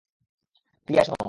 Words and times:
টিয়া, 0.87 1.01
শুনো। 1.03 1.17